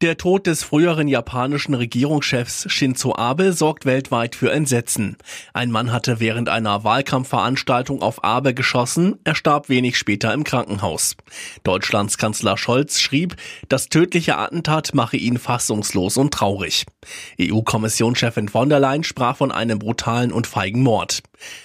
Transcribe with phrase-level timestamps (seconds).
[0.00, 5.16] Der Tod des früheren japanischen Regierungschefs Shinzo Abe sorgt weltweit für Entsetzen.
[5.52, 11.16] Ein Mann hatte während einer Wahlkampfveranstaltung auf Abe geschossen, er starb wenig später im Krankenhaus.
[11.64, 13.34] Deutschlands Kanzler Scholz schrieb,
[13.68, 16.86] das tödliche Attentat mache ihn fassungslos und traurig.
[17.40, 21.24] EU-Kommissionschefin von der Leyen sprach von einem brutalen und feigen Mord.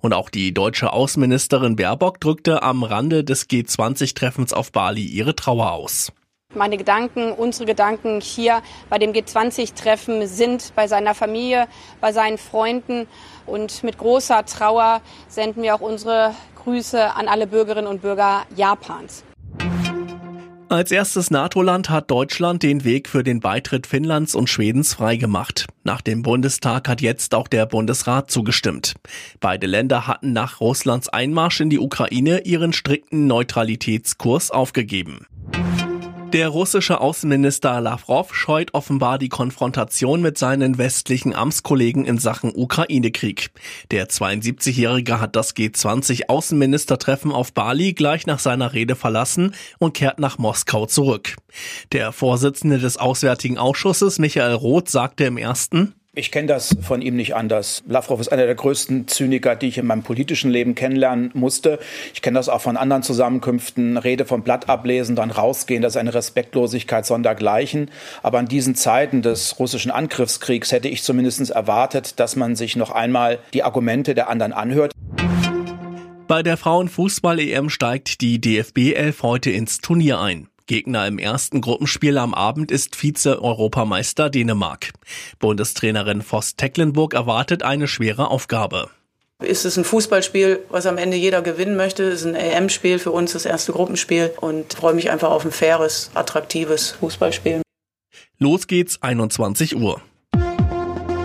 [0.00, 5.72] Und auch die deutsche Außenministerin Baerbock drückte am Rande des G20-Treffens auf Bali ihre Trauer
[5.72, 6.10] aus.
[6.54, 11.66] Meine Gedanken, unsere Gedanken hier bei dem G20-Treffen sind bei seiner Familie,
[12.00, 13.08] bei seinen Freunden.
[13.46, 19.24] Und mit großer Trauer senden wir auch unsere Grüße an alle Bürgerinnen und Bürger Japans.
[20.68, 25.66] Als erstes NATO-Land hat Deutschland den Weg für den Beitritt Finnlands und Schwedens freigemacht.
[25.84, 28.94] Nach dem Bundestag hat jetzt auch der Bundesrat zugestimmt.
[29.40, 35.26] Beide Länder hatten nach Russlands Einmarsch in die Ukraine ihren strikten Neutralitätskurs aufgegeben.
[36.34, 43.52] Der russische Außenminister Lavrov scheut offenbar die Konfrontation mit seinen westlichen Amtskollegen in Sachen Ukraine-Krieg.
[43.92, 50.36] Der 72-Jährige hat das G20-Außenministertreffen auf Bali gleich nach seiner Rede verlassen und kehrt nach
[50.36, 51.36] Moskau zurück.
[51.92, 57.16] Der Vorsitzende des Auswärtigen Ausschusses, Michael Roth, sagte im ersten, ich kenne das von ihm
[57.16, 57.82] nicht anders.
[57.88, 61.78] Lavrov ist einer der größten Zyniker, die ich in meinem politischen Leben kennenlernen musste.
[62.12, 63.96] Ich kenne das auch von anderen Zusammenkünften.
[63.96, 67.90] Rede vom Blatt ablesen, dann rausgehen, das ist eine Respektlosigkeit sondergleichen.
[68.22, 72.90] Aber in diesen Zeiten des russischen Angriffskriegs hätte ich zumindest erwartet, dass man sich noch
[72.90, 74.92] einmal die Argumente der anderen anhört.
[76.28, 80.48] Bei der Frauenfußball-EM steigt die DFB 11 heute ins Turnier ein.
[80.66, 84.92] Gegner im ersten Gruppenspiel am Abend ist Vize-Europameister Dänemark.
[85.38, 88.88] Bundestrainerin Voss Tecklenburg erwartet eine schwere Aufgabe.
[89.42, 92.04] Ist es ein Fußballspiel, was am Ende jeder gewinnen möchte?
[92.04, 95.52] Es ist ein EM-Spiel für uns, das erste Gruppenspiel und freue mich einfach auf ein
[95.52, 97.60] faires, attraktives Fußballspiel.
[98.38, 100.00] Los geht's, 21 Uhr.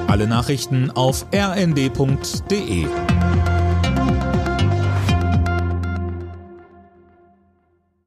[0.07, 2.87] Alle Nachrichten auf rnd.de